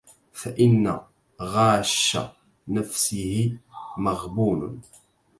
[0.33, 0.99] فَإِنَّ
[1.41, 2.17] غَاشَّ
[2.67, 3.57] نَفْسِهِ
[3.97, 4.81] مَغْبُونٌ